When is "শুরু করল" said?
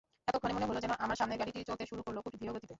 1.85-2.17